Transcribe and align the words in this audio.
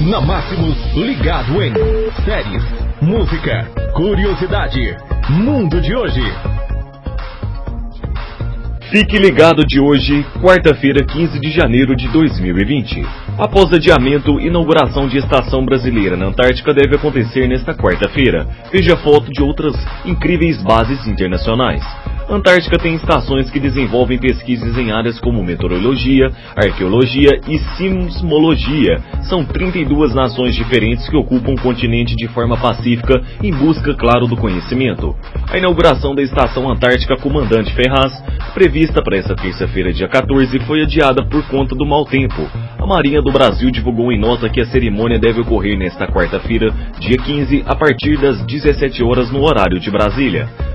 Na 0.00 0.20
Máximos, 0.20 0.76
ligado 0.94 1.62
em 1.62 1.72
séries, 2.24 2.64
música, 3.00 3.68
curiosidade, 3.94 4.96
mundo 5.28 5.80
de 5.80 5.94
hoje. 5.94 6.22
Fique 8.90 9.16
ligado 9.16 9.64
de 9.64 9.80
hoje, 9.80 10.24
quarta-feira, 10.40 11.04
15 11.04 11.38
de 11.38 11.50
janeiro 11.50 11.94
de 11.94 12.08
2020. 12.08 13.06
Após 13.38 13.72
adiamento, 13.72 14.40
inauguração 14.40 15.08
de 15.08 15.18
estação 15.18 15.64
brasileira 15.64 16.16
na 16.16 16.26
Antártica 16.26 16.74
deve 16.74 16.96
acontecer 16.96 17.46
nesta 17.46 17.72
quarta-feira. 17.74 18.46
Veja 18.70 18.96
foto 18.96 19.30
de 19.30 19.42
outras 19.42 19.74
incríveis 20.04 20.60
bases 20.62 21.06
internacionais. 21.06 21.82
Antártica 22.32 22.78
tem 22.78 22.94
estações 22.94 23.50
que 23.50 23.60
desenvolvem 23.60 24.18
pesquisas 24.18 24.78
em 24.78 24.90
áreas 24.90 25.20
como 25.20 25.44
meteorologia, 25.44 26.32
arqueologia 26.56 27.28
e 27.46 27.58
sismologia. 27.76 29.02
São 29.28 29.44
32 29.44 30.14
nações 30.14 30.54
diferentes 30.54 31.06
que 31.10 31.16
ocupam 31.16 31.52
o 31.52 31.60
continente 31.60 32.16
de 32.16 32.26
forma 32.28 32.56
pacífica 32.56 33.20
em 33.42 33.52
busca, 33.52 33.92
claro, 33.94 34.26
do 34.26 34.34
conhecimento. 34.34 35.14
A 35.50 35.58
inauguração 35.58 36.14
da 36.14 36.22
Estação 36.22 36.70
Antártica 36.70 37.18
Comandante 37.18 37.74
Ferraz, 37.74 38.12
prevista 38.54 39.02
para 39.02 39.18
esta 39.18 39.36
terça-feira, 39.36 39.92
dia 39.92 40.08
14, 40.08 40.58
foi 40.60 40.80
adiada 40.80 41.22
por 41.26 41.46
conta 41.48 41.74
do 41.74 41.84
mau 41.84 42.06
tempo. 42.06 42.48
A 42.78 42.86
Marinha 42.86 43.20
do 43.20 43.30
Brasil 43.30 43.70
divulgou 43.70 44.10
em 44.10 44.18
nota 44.18 44.48
que 44.48 44.62
a 44.62 44.66
cerimônia 44.66 45.18
deve 45.18 45.42
ocorrer 45.42 45.76
nesta 45.76 46.06
quarta-feira, 46.06 46.72
dia 46.98 47.18
15, 47.18 47.62
a 47.66 47.76
partir 47.76 48.18
das 48.18 48.42
17 48.46 49.04
horas 49.04 49.30
no 49.30 49.42
horário 49.42 49.78
de 49.78 49.90
Brasília. 49.90 50.71